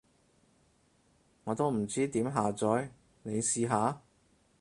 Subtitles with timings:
[1.43, 2.89] 我都唔知點下載，
[3.21, 4.01] 你試下？